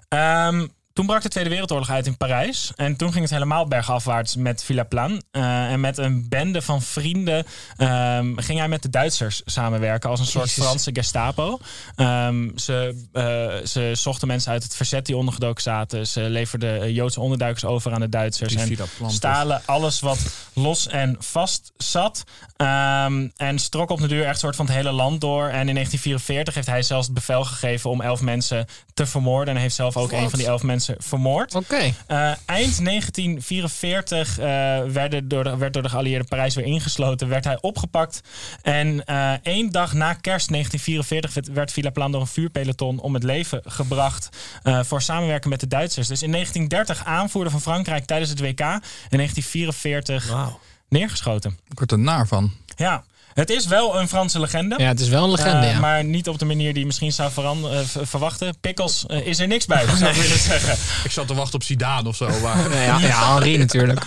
Ehm, 0.07 0.67
toen 0.95 1.05
brak 1.05 1.21
de 1.21 1.29
Tweede 1.29 1.49
Wereldoorlog 1.49 1.89
uit 1.89 2.05
in 2.05 2.17
Parijs. 2.17 2.71
En 2.75 2.95
toen 2.95 3.11
ging 3.11 3.23
het 3.23 3.33
helemaal 3.33 3.67
bergafwaarts 3.67 4.35
met 4.35 4.63
Villaplan. 4.63 5.21
Eh 5.31 5.71
en 5.71 5.79
met 5.79 5.97
een 5.97 6.29
bende 6.29 6.61
van 6.61 6.81
vrienden 6.81 7.45
ehm, 7.77 8.35
ging 8.35 8.59
hij 8.59 8.67
met 8.67 8.81
de 8.81 8.89
Duitsers 8.89 9.41
samenwerken 9.45 10.09
als 10.09 10.19
een 10.19 10.25
soort 10.25 10.49
Jezus. 10.49 10.63
Franse 10.63 10.89
Gestapo. 10.93 11.59
Ehm, 11.95 12.57
ze, 12.57 13.03
eh, 13.13 13.67
ze 13.67 13.91
zochten 13.93 14.27
mensen 14.27 14.51
uit 14.51 14.63
het 14.63 14.75
verzet 14.75 15.05
die 15.05 15.17
ondergedoken 15.17 15.63
zaten. 15.63 16.07
Ze 16.07 16.21
leverden 16.21 16.81
eh, 16.81 16.95
Joodse 16.95 17.19
onderduikers 17.19 17.65
over 17.65 17.93
aan 17.93 17.99
de 17.99 18.09
Duitsers. 18.09 18.49
Die 18.53 18.61
en 18.61 18.67
Villaplan, 18.67 19.09
toch? 19.09 19.17
stalen 19.17 19.61
alles 19.65 19.99
wat 19.99 20.19
los 20.53 20.87
en 20.87 21.15
vast 21.19 21.71
zat. 21.77 22.23
Ehm, 22.57 23.27
en 23.37 23.59
strok 23.59 23.89
op 23.89 23.99
de 23.99 24.07
duur 24.07 24.23
echt 24.23 24.33
een 24.33 24.39
soort 24.39 24.55
van 24.55 24.65
het 24.65 24.75
hele 24.75 24.91
land 24.91 25.21
door. 25.21 25.43
En 25.43 25.67
in 25.67 25.73
1944 25.73 26.53
heeft 26.53 26.67
hij 26.67 26.81
zelfs 26.81 27.05
het 27.05 27.15
bevel 27.15 27.43
gegeven 27.43 27.89
om 27.89 28.01
elf 28.01 28.21
mensen 28.21 28.65
te 28.93 29.05
vermoorden. 29.05 29.55
En 29.55 29.61
heeft 29.61 29.75
zelf 29.75 29.97
ook 29.97 30.11
Wat? 30.11 30.19
een 30.21 30.29
van 30.29 30.39
die 30.39 30.47
elf 30.47 30.63
mensen 30.63 30.83
vermoord. 30.97 31.55
Oké. 31.55 31.75
Eh, 32.07 32.31
eind 32.45 32.85
1944 32.85 34.39
eh, 34.39 34.45
werden 34.83 35.27
door 35.27 35.43
de, 35.43 35.57
werd 35.57 35.73
door 35.73 35.83
de 35.83 35.89
geallieerden 35.89 36.27
Parijs 36.27 36.55
weer 36.55 36.65
ingesloten. 36.65 37.27
Werd 37.27 37.43
hij 37.43 37.57
opgepakt. 37.61 38.21
En 38.61 39.05
eh, 39.05 39.31
één 39.43 39.71
dag 39.71 39.93
na 39.93 40.13
kerst 40.13 40.49
1944 40.49 41.33
werd, 41.33 41.47
werd 41.47 41.71
Villaplan 41.71 42.11
door 42.11 42.21
een 42.21 42.27
vuurpeloton 42.27 42.99
om 42.99 43.13
het 43.13 43.23
leven 43.23 43.61
gebracht. 43.65 44.29
eh, 44.63 44.83
voor 44.83 45.01
samenwerken 45.01 45.49
met 45.49 45.59
de 45.59 45.67
Duitsers. 45.67 46.07
Dus 46.07 46.21
in 46.23 46.31
1930 46.31 47.05
aanvoerder 47.05 47.51
van 47.51 47.61
Frankrijk 47.61 48.05
tijdens 48.05 48.29
het 48.29 48.39
WK. 48.39 48.59
In 48.59 49.17
1944 49.17 50.29
Wauw. 50.29 50.59
neergeschoten. 50.89 51.57
Ik 51.69 51.77
word 51.77 51.91
er 51.91 51.99
naar 51.99 52.27
van. 52.27 52.51
Ja, 52.75 53.03
Het 53.35 53.49
is 53.49 53.65
wel 53.65 53.99
een 53.99 54.07
Franse 54.07 54.39
legende. 54.39 54.75
Ja, 54.77 54.87
het 54.87 54.99
is 54.99 55.07
wel 55.07 55.23
een 55.23 55.29
legende, 55.31 55.65
Eh, 55.65 55.71
ja. 55.73 55.79
Maar 55.79 56.03
niet 56.03 56.29
op 56.29 56.39
de 56.39 56.45
manier 56.45 56.69
die 56.71 56.79
je 56.79 56.85
misschien 56.85 57.11
zou 57.11 57.31
eh, 57.35 57.79
verwachten. 58.01 58.59
Pickles 58.61 59.05
eh, 59.05 59.25
is 59.27 59.39
er 59.39 59.47
niks 59.47 59.65
bij, 59.65 59.85
zou 59.97 60.09
ik 60.09 60.21
willen 60.21 60.39
zeggen. 60.39 60.77
Ik 61.03 61.11
zat 61.11 61.27
te 61.27 61.33
wachten 61.33 61.55
op 61.55 61.63
Zidane 61.63 62.07
of 62.07 62.15
zo. 62.15 62.39
Maar... 62.41 62.69
Nee, 62.69 62.85
ja, 62.85 62.99
ja, 62.99 63.33
Henri 63.33 63.57
natuurlijk. 63.67 63.99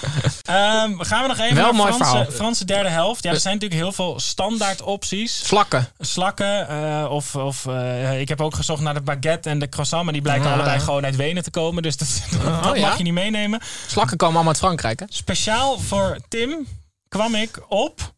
Ehm, 0.42 0.98
gaan 0.98 1.22
we 1.22 1.28
nog 1.28 1.38
even 1.38 1.54
Wel 1.54 1.72
naar 1.72 1.92
Franse. 1.92 2.32
Franse 2.32 2.64
derde 2.64 2.88
helft. 2.88 3.22
Ja, 3.22 3.30
er 3.30 3.40
zijn 3.40 3.54
natuurlijk 3.54 3.80
heel 3.80 3.92
veel 3.92 4.20
standaard 4.20 4.82
opties. 4.82 5.46
Slakken. 5.46 5.88
Slakken. 5.98 6.68
eh, 6.68 7.06
of 7.10 7.34
of 7.36 7.66
eh, 7.66 8.20
ik 8.20 8.28
heb 8.28 8.40
ook 8.40 8.54
gezocht 8.54 8.82
naar 8.82 8.94
de 8.94 9.00
baguette 9.00 9.48
en 9.50 9.58
de 9.58 9.68
croissant. 9.68 10.04
Maar 10.04 10.12
die 10.12 10.22
blijken 10.22 10.48
Ja. 10.48 10.54
allebei 10.54 10.80
gewoon 10.80 11.04
uit 11.04 11.16
Wenen 11.16 11.42
te 11.42 11.50
komen. 11.50 11.82
Dus 11.82 11.96
dat, 11.96 12.08
dat 12.42 12.66
Oh, 12.70 12.76
ja? 12.76 12.86
mag 12.88 12.96
je 12.96 13.02
niet 13.02 13.12
meenemen. 13.12 13.60
Slakken 13.86 14.16
komen 14.16 14.34
allemaal 14.34 14.52
uit 14.52 14.62
Frankrijk, 14.62 15.00
hè? 15.00 15.06
Speciaal 15.08 15.78
voor 15.78 16.18
Tim 16.28 16.66
kwam 17.08 17.34
ik 17.34 17.60
op 17.68 18.16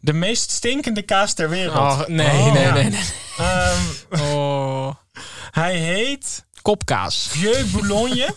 de 0.00 0.12
meest 0.12 0.50
stinkende 0.50 1.02
kaas 1.02 1.32
ter 1.34 1.48
wereld. 1.48 1.76
Oh, 1.76 2.06
nee, 2.06 2.26
Oh. 2.38 2.52
nee, 2.52 2.62
Ja. 2.62 2.72
nee, 2.72 2.90
nee. 2.90 3.04
Ehm, 3.38 3.80
Oh. 4.22 4.94
hij 5.50 5.76
heet 5.76 6.44
Kopkaas. 6.62 7.26
Vieux 7.30 7.70
Boulogne. 7.70 8.34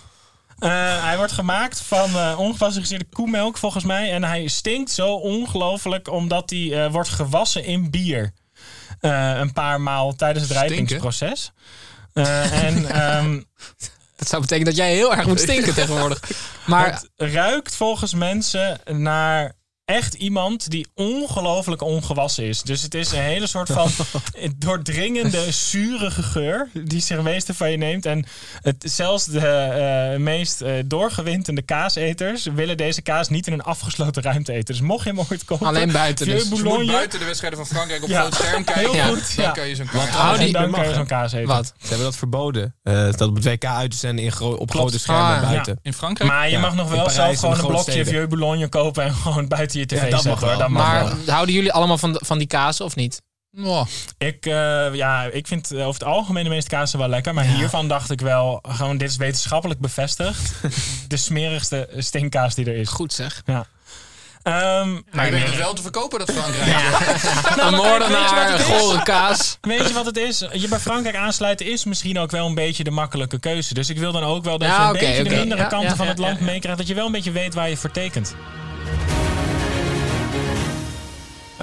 Eh, 0.60 1.04
hij 1.04 1.18
wordt 1.18 1.32
gemaakt 1.32 1.82
van 1.82 2.10
eh 2.16 2.40
ongepassageerde 2.40 3.06
koemelk, 3.12 3.58
volgens 3.58 3.84
mij. 3.84 4.12
En 4.12 4.24
hij 4.24 4.48
stinkt 4.48 4.92
zo 4.92 5.14
ongelooflijk 5.14 6.10
omdat 6.10 6.50
hij 6.50 6.84
eh, 6.86 6.92
wordt 6.92 7.10
gewassen 7.10 7.64
in 7.66 7.90
bier. 7.92 8.32
Eh, 9.00 9.32
een 9.40 9.54
paar 9.54 9.82
maal 9.82 10.16
tijdens 10.16 10.48
het 10.48 10.58
rijpingsproces. 10.58 11.52
Eh, 12.14 12.64
en 12.64 12.86
ehm, 13.02 13.42
Dat 14.16 14.28
zou 14.28 14.42
betekenen 14.42 14.70
dat 14.76 14.84
jij 14.86 14.94
heel 14.94 15.16
erg 15.16 15.28
moet 15.28 15.40
stinken 15.40 15.74
tegenwoordig. 15.74 16.20
Maar 16.66 16.92
het 16.92 17.10
ruikt 17.32 17.76
volgens 17.76 18.14
mensen 18.14 18.80
naar 18.92 19.54
echt 19.86 20.14
iemand 20.14 20.70
die 20.70 20.88
ongelooflijk 20.96 21.82
ongewassen 21.82 22.44
is. 22.44 22.62
Dus 22.62 22.82
het 22.82 22.94
is 22.94 23.12
een 23.12 23.20
hele 23.22 23.48
soort 23.48 23.70
van 23.70 23.90
doordringende, 24.58 25.52
zurige 25.52 26.24
geur 26.24 26.70
die 26.74 27.02
zich 27.02 27.22
meeste 27.22 27.54
van 27.54 27.72
je 27.72 27.78
neemt. 27.78 28.06
En 28.06 28.26
het, 28.62 28.76
zelfs 28.88 29.26
de 29.26 29.40
eh, 29.48 30.20
meest 30.20 30.62
eh, 30.62 30.72
doorgewinterde 30.86 31.62
kaaseters 31.62 32.46
willen 32.56 32.78
deze 32.78 33.02
kaas 33.02 33.30
niet 33.30 33.48
in 33.48 33.54
een 33.54 33.62
afgesloten 33.64 34.22
ruimte 34.24 34.52
eten. 34.52 34.66
Dus 34.76 34.82
mocht 34.82 35.04
je 35.04 35.10
hem 35.10 35.20
ooit 35.30 35.46
kopen... 35.46 35.68
alleen 35.68 35.92
buiten 35.92 36.26
dus. 36.26 36.44
Je 36.44 36.50
moet 36.50 36.64
Boulogne. 36.64 36.92
buiten 36.92 37.20
de 37.20 37.26
wedstrijden 37.26 37.60
van 37.60 37.68
Frankrijk 37.68 38.04
op 38.04 38.10
Ja. 38.10 38.20
groot 38.22 38.34
scherm 38.36 38.64
kijken. 38.64 38.84
Heel 38.84 38.96
Ja. 38.96 39.06
goed, 39.08 39.36
Dan 39.36 39.46
ja. 39.46 39.52
kan 39.52 39.68
je 39.68 39.76
zo'n 39.76 39.86
kaas. 39.86 40.10
trouwens 40.10 40.40
en 40.40 40.46
niet 40.46 40.54
dan 40.54 40.62
meer 40.64 40.72
kan 40.72 40.82
je 40.82 40.88
mag, 40.88 40.96
zo'n 40.98 41.06
kaas 41.08 41.32
eten. 41.34 41.48
Wat? 41.48 41.66
Ze 41.82 41.88
hebben 41.88 42.06
dat 42.06 42.16
verboden. 42.16 42.76
eh, 42.84 42.94
dat 43.04 43.22
op 43.22 43.36
het 43.36 43.44
WK 43.46 43.66
uit 43.66 43.92
te 43.92 43.98
zenden 43.98 44.26
in 44.26 44.32
gro- 44.32 44.54
op 44.54 44.72
grote 44.72 45.00
schermen 45.00 45.26
Ah, 45.36 45.42
ja. 45.42 45.48
buiten. 45.50 45.80
In 45.82 45.94
Frankrijk? 45.94 46.30
Maar 46.32 46.46
je 46.46 46.52
Ja, 46.52 46.60
mag 46.60 46.76
nog 46.76 46.90
wel 46.90 47.10
zelf 47.10 47.40
gewoon 47.40 47.60
een 47.60 47.66
blokje. 47.66 48.06
Vieux 48.06 48.28
Boulogne 48.28 48.68
kopen 48.68 49.04
en 49.04 49.14
gewoon 49.14 49.48
buiten 49.48 49.73
tv 49.80 50.04
Ja, 50.04 50.10
dat 50.10 50.12
mag 50.12 50.22
zetten. 50.22 50.40
hoor. 50.40 50.50
wel. 50.50 50.58
Dat 50.58 50.70
mag 50.70 50.84
Maar 50.88 51.04
wel. 51.06 51.34
houden 51.34 51.56
jullie 51.56 51.74
allemaal 51.74 51.98
van, 51.98 52.20
van 52.26 52.38
die 52.38 52.48
kaas 52.48 52.82
of 52.82 52.96
niet? 52.96 53.22
Oh, 53.58 53.86
Ik, 54.18 54.46
eh, 54.46 54.94
ja, 54.94 55.24
ik 55.24 55.48
vind 55.48 55.72
eh, 55.72 55.78
over 55.88 56.00
het 56.00 56.10
algemeen 56.10 56.44
de 56.44 56.50
meeste 56.50 56.70
kazen 56.70 57.00
wel 57.00 57.08
lekker. 57.08 57.34
Maar 57.34 57.44
hiervan 57.46 57.88
dacht 57.88 58.12
ik 58.12 58.22
wel, 58.22 58.60
gewoon 58.70 58.98
dit 58.98 59.10
is 59.10 59.16
wetenschappelijk 59.18 59.80
bevestigd. 59.80 60.54
de 61.08 61.18
smerigste 61.18 61.90
stinkkaas 61.98 62.56
die 62.56 62.66
er 62.66 62.76
is. 62.76 62.90
Goed 62.90 63.14
zeg. 63.14 63.42
Ja. 63.46 63.66
Ehm, 64.44 65.00
maar 65.12 65.26
je 65.34 65.36
het 65.36 65.58
wel 65.58 65.74
te 65.74 65.82
verkopen, 65.82 66.20
dat 66.20 66.32
Frankrijk. 66.32 66.66
Nou, 67.56 67.72
een 67.72 67.76
moordenaar, 67.78 68.60
gore 68.60 69.04
kaas. 69.04 69.58
Weet 69.62 69.88
je 69.88 69.94
wat 69.94 70.06
het 70.06 70.18
is? 70.18 70.46
Je 70.52 70.68
bij 70.68 70.80
Frankrijk 70.80 71.16
aansluiten 71.16 71.66
is 71.72 71.84
misschien 71.86 72.20
ook 72.20 72.32
wel 72.32 72.48
een 72.48 72.56
beetje 72.56 72.84
de 72.84 72.92
makkelijke 72.92 73.40
keuze. 73.40 73.74
Dus 73.74 73.90
ik 73.90 73.98
wil 73.98 74.12
dan 74.12 74.24
ook 74.24 74.44
wel 74.44 74.58
dat 74.58 74.68
Ja, 74.68 74.82
je 74.82 74.88
een 74.88 75.00
beetje 75.00 75.24
de 75.24 75.30
mindere 75.36 75.62
Ja, 75.62 75.68
kanten 75.68 75.90
ja, 75.90 75.96
van 75.96 76.06
ja, 76.06 76.12
het 76.12 76.20
land 76.20 76.40
ja, 76.40 76.46
ja. 76.46 76.52
meekrijgt. 76.52 76.78
Dat 76.80 76.88
je 76.88 76.94
wel 76.94 77.06
een 77.06 77.12
beetje 77.12 77.32
weet 77.32 77.54
waar 77.54 77.70
je 77.70 77.78
voor 77.78 77.92
tekent. 77.92 78.36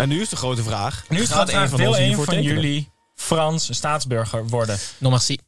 En 0.00 0.08
nu 0.08 0.20
is 0.20 0.28
de 0.28 0.36
grote 0.36 0.62
vraag. 0.62 1.04
Nu 1.08 1.20
is 1.20 1.28
Gaat 1.28 1.50
vraag, 1.50 1.62
een 1.62 1.68
van 1.68 1.78
wil 1.78 1.94
een 1.96 2.42
jullie 2.42 2.90
Frans 3.14 3.74
staatsburger 3.76 4.46
worden? 4.48 4.78
Merci. 4.98 5.38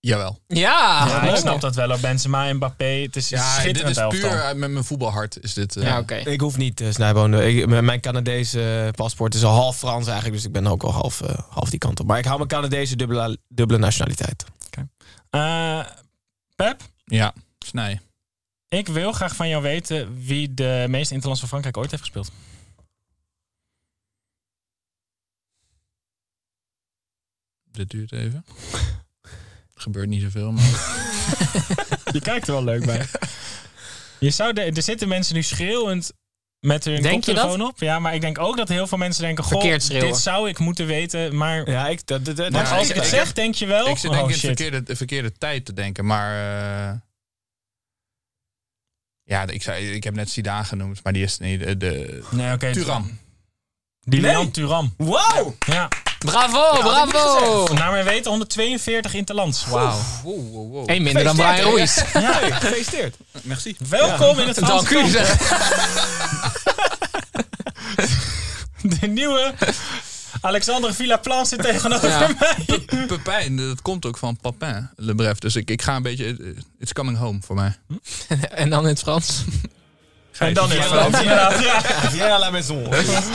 Jawel. 0.00 0.38
Ja, 0.46 1.06
ja, 1.06 1.22
ik 1.22 1.36
snap 1.36 1.60
dat 1.60 1.74
wel. 1.74 1.98
Benzema 1.98 2.48
en 2.48 2.56
Mbappé, 2.56 2.84
het 2.84 3.16
is 3.16 3.28
Ja, 3.28 3.62
dit 3.62 3.82
is 3.82 3.96
puur 4.08 4.56
met 4.56 4.70
mijn 4.70 4.84
voetbalhart. 4.84 5.38
Is 5.42 5.54
dit, 5.54 5.76
eh, 5.76 5.82
Ja, 5.82 5.98
oké. 5.98 6.14
Ik 6.14 6.40
hoef 6.40 6.56
niet 6.56 6.80
uh, 6.80 6.90
snijbonen. 6.92 7.48
Ik- 7.56 7.66
m- 7.66 7.84
Mijn 7.84 8.00
Canadese 8.00 8.82
eh, 8.86 8.90
paspoort 8.92 9.34
is 9.34 9.44
al 9.44 9.54
half 9.54 9.76
Frans 9.76 10.06
eigenlijk. 10.06 10.34
Dus 10.36 10.44
ik 10.44 10.52
ben 10.52 10.66
ook 10.66 10.82
al 10.82 10.92
half, 10.92 11.20
eh, 11.20 11.38
half 11.50 11.70
die 11.70 11.78
kant 11.78 12.00
op. 12.00 12.06
Maar 12.06 12.18
ik 12.18 12.24
hou 12.24 12.36
mijn 12.36 12.48
Canadese 12.48 12.96
dubbele, 12.96 13.38
dubbele 13.48 13.78
nationaliteit. 13.78 14.44
Eh, 15.30 15.80
Pep, 16.56 16.80
Ja, 17.04 17.32
snij. 17.58 18.00
Ik 18.68 18.88
wil 18.88 19.12
graag 19.12 19.36
van 19.36 19.48
jou 19.48 19.62
weten 19.62 20.24
wie 20.24 20.54
de 20.54 20.84
meeste 20.88 21.12
interlands 21.12 21.40
van 21.40 21.48
Frankrijk 21.48 21.76
ooit 21.76 21.90
heeft 21.90 22.02
gespeeld. 22.02 22.30
Dit 27.70 27.90
duurt 27.90 28.12
even. 28.12 28.44
Er 29.74 29.80
gebeurt 29.86 30.08
niet 30.08 30.22
zoveel, 30.22 30.52
maar... 30.52 30.64
Je 32.12 32.20
kijkt 32.20 32.46
er 32.46 32.52
wel 32.52 32.64
leuk 32.64 32.84
bij. 32.86 33.06
Je 34.18 34.30
zou 34.30 34.52
de, 34.52 34.60
er 34.62 34.82
zitten 34.82 35.08
mensen 35.08 35.34
nu 35.34 35.42
schreeuwend 35.42 36.12
met 36.60 36.84
hun 36.84 37.02
Denk 37.02 37.14
koptelefoon 37.14 37.62
op. 37.62 37.78
Ja, 37.80 37.98
maar 37.98 38.14
ik 38.14 38.20
denk 38.20 38.38
ook 38.38 38.56
dat 38.56 38.68
heel 38.68 38.86
veel 38.86 38.98
mensen 38.98 39.22
denken... 39.22 39.44
Goh, 39.44 39.52
Verkeerd 39.60 39.82
schreeuwen. 39.82 40.08
dit 40.08 40.16
zou 40.20 40.48
ik 40.48 40.58
moeten 40.58 40.86
weten. 40.86 41.36
Maar 41.36 41.70
Ja, 41.70 41.88
ik, 41.88 42.06
dat, 42.06 42.28
als 42.54 42.88
ik- 42.88 42.94
het 42.94 43.06
zeg, 43.06 43.32
denk 43.32 43.54
je 43.54 43.66
wel... 43.66 43.88
ik 43.88 43.96
zit 43.98 44.10
denk 44.10 44.24
oh, 44.24 44.30
ik 44.30 44.34
in 44.34 44.40
de 44.40 44.46
verkeerde, 44.46 44.82
de 44.82 44.96
verkeerde 44.96 45.32
tijd 45.32 45.64
te 45.64 45.72
denken, 45.72 46.06
maar... 46.06 46.90
eh, 46.92 46.96
ja, 49.28 49.46
ik, 49.46 49.62
zei, 49.62 49.90
ik 49.92 50.04
heb 50.04 50.14
net 50.14 50.30
Zidane 50.30 50.64
genoemd, 50.64 51.00
maar 51.02 51.12
die 51.12 51.22
is 51.22 51.38
niet 51.38 51.60
de, 51.60 51.76
de 51.76 52.22
Nee, 52.30 52.52
oké. 52.52 52.72
Turam. 52.72 53.18
Die 54.00 54.20
Nee. 54.20 54.30
Leon 54.30 54.50
Turam. 54.50 54.94
Wow! 54.96 55.52
Ja. 55.66 55.88
Bravo, 56.18 56.78
bravo. 56.78 57.68
Naar 57.74 57.90
mijn 57.90 58.04
weten 58.04 58.30
142 58.30 59.14
interlands. 59.14 59.66
Wauw. 59.66 59.98
Wow, 60.22 60.52
wow, 60.52 60.72
wow. 60.72 60.90
Eén 60.90 61.02
minder 61.02 61.24
dan 61.24 61.36
Brian 61.36 61.54
Ruiz. 61.56 62.02
Ja. 62.12 62.32
Gefeliciteerd. 62.32 63.16
Merci. 63.42 63.76
Welkom 63.88 64.38
in 64.38 64.48
het 64.48 64.58
Franse 64.58 64.84
Dank 64.84 64.90
u. 64.90 64.94
kamp. 64.94 65.08
zeg. 65.10 65.36
De 69.00 69.06
nieuwe 69.06 69.54
Alexandre 70.40 70.92
Villaplan 70.92 71.46
zit 71.46 71.62
tegenover 71.62 72.08
Ja. 72.08 72.28
mij. 72.38 73.06
Pepijn, 73.06 73.56
dat 73.56 73.82
komt 73.82 74.06
ook 74.06 74.18
van 74.18 74.36
Papin, 74.36 74.90
Le 74.96 75.14
Bref. 75.14 75.38
Dus 75.38 75.56
ik, 75.56 75.70
ik 75.70 75.82
ga 75.82 75.96
een 75.96 76.02
beetje... 76.02 76.24
eh, 76.26 76.46
It's 76.78 76.92
coming 76.92 77.18
home 77.18 77.38
voor 77.42 77.54
mij. 77.56 77.76
En 78.50 78.70
dan 78.70 78.82
in 78.82 78.88
het 78.88 78.98
Frans. 78.98 79.42
En 80.38 80.54
dan 80.54 80.72
in 80.72 80.78
het 80.78 80.86
Frans, 80.86 81.20
inderdaad. 81.20 81.62
Ja. 81.62 81.80
Viens 82.10 82.22
à 82.24 82.38
la 82.38 82.50
maison. 82.50 82.86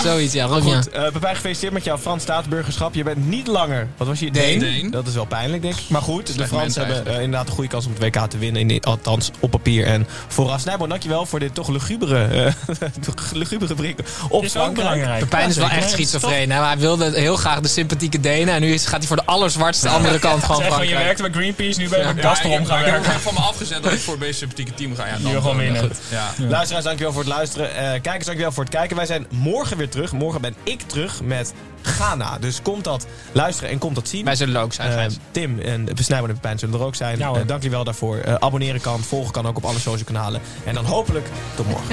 Zoiets, 0.03 0.33
ja. 0.33 0.45
Reviens. 0.45 0.75
Goed, 0.85 0.89
eh 0.89 1.03
Pepijn, 1.11 1.35
gefeliciteerd 1.35 1.73
met 1.73 1.83
jouw 1.83 1.97
Frans 1.97 2.21
staatsburgerschap. 2.23 2.93
Je 2.95 3.03
bent 3.03 3.27
niet 3.27 3.47
langer, 3.47 3.87
wat 3.97 4.07
was 4.07 4.19
je? 4.19 4.31
Deen. 4.31 4.59
Deen. 4.59 4.91
Dat 4.91 5.07
is 5.07 5.13
wel 5.13 5.25
pijnlijk, 5.25 5.61
denk 5.61 5.73
ik. 5.75 5.83
Maar 5.89 6.01
goed, 6.01 6.37
de 6.37 6.47
Fransen 6.47 6.85
hebben 6.85 7.05
eh, 7.13 7.21
inderdaad 7.21 7.47
een 7.47 7.53
goede 7.53 7.69
kans 7.69 7.85
om 7.85 7.93
het 7.99 8.01
WK 8.15 8.25
te 8.29 8.37
winnen. 8.37 8.69
In 8.69 8.83
althans, 8.83 9.31
op 9.39 9.51
papier 9.51 9.85
en 9.85 10.07
vooraf. 10.27 10.59
Snijboon, 10.61 10.89
dankjewel 10.89 11.25
voor 11.25 11.39
dit 11.39 11.53
toch 11.55 11.67
lugubere, 11.67 12.23
eh 12.25 12.53
lugubere 13.33 13.75
blik 13.75 13.99
op 14.29 14.43
Is 14.43 14.55
ook 14.57 14.61
Frankrijk. 14.61 14.73
belangrijk. 14.75 15.19
Pepijn 15.19 15.49
is 15.49 15.55
wel 15.57 15.69
echt 15.69 15.89
schizofreen. 15.89 16.51
hè. 16.51 16.63
Hij 16.63 16.77
wilde 16.77 17.11
heel 17.19 17.35
graag 17.35 17.59
de 17.59 17.67
sympathieke 17.67 18.19
Denen. 18.19 18.53
En 18.53 18.61
nu 18.61 18.73
is, 18.73 18.85
gaat 18.85 18.97
hij 18.99 19.07
voor 19.07 19.15
de 19.17 19.25
allerzwartste 19.25 19.89
andere 19.89 20.19
kant 20.19 20.43
van 20.43 20.55
gewoon, 20.55 20.69
je 20.69 20.73
Frankrijk. 20.75 21.03
werkte 21.03 21.21
bij 21.23 21.31
Greenpeace, 21.31 21.79
nu 21.79 21.89
ben 21.89 21.99
je 21.99 22.05
Ja. 22.05 22.13
bij 22.13 22.23
Gazprom 22.23 22.51
ik, 22.61 22.67
heb 22.67 23.19
van 23.21 23.33
me 23.33 23.39
afgezet 23.39 23.83
dat 23.83 23.91
ik 23.91 23.99
voor 23.99 24.13
het 24.13 24.21
meest 24.23 24.37
sympathieke 24.39 24.73
team 24.73 24.95
ga. 24.95 25.05
Ja, 25.05 25.17
wil 25.31 25.41
gewoon 25.41 25.57
winnen. 25.57 25.81
goed. 25.81 25.97
Ja. 26.11 26.33
Luisteraars, 26.47 26.85
dankjewel 26.97 27.13
voor 27.13 27.23
het 27.23 27.39
luisteren. 27.39 27.75
Eh, 27.75 28.01
kijkers, 28.01 28.25
dankjewel 28.25 28.51
voor 28.51 28.63
het 28.63 28.73
kijken. 28.73 28.95
Wij 28.95 29.05
zijn 29.05 29.27
morgen 29.29 29.77
weer 29.77 29.89
terug. 29.89 30.11
Morgen 30.11 30.41
ben 30.41 30.55
ik 30.63 30.81
terug 30.81 31.21
met 31.21 31.53
Ghana. 31.83 32.37
Dus 32.37 32.61
komt 32.61 32.83
dat 32.83 33.07
luisteren 33.31 33.69
en 33.69 33.77
komt 33.77 33.95
dat 33.95 34.07
zien. 34.07 34.25
Wij 34.25 34.35
zullen 34.35 34.55
er 34.55 34.61
ook 34.61 34.73
zijn. 34.73 35.09
Eh. 35.09 35.15
Tim 35.31 35.59
en 35.59 35.87
Snijboon 35.95 36.29
en 36.29 36.35
Pepijn 36.35 36.59
zullen 36.59 36.79
er 36.79 36.85
ook 36.85 36.95
zijn. 36.95 37.17
Ja, 37.17 37.27
hoor. 37.27 37.37
Eh, 37.37 37.47
dank 37.47 37.61
jullie 37.61 37.75
wel 37.75 37.83
daarvoor. 37.83 38.17
Eh, 38.17 38.33
abonneren 38.33 38.81
kan, 38.81 38.99
volgen 38.99 39.31
kan 39.31 39.47
ook 39.47 39.57
op 39.57 39.65
alle 39.65 39.79
social 39.79 40.05
kanalen. 40.05 40.41
En 40.65 40.73
dan 40.73 40.85
hopelijk 40.85 41.27
tot 41.55 41.67
morgen. 41.67 41.92